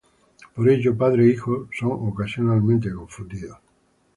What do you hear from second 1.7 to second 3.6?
son ocasionalmente confundidos.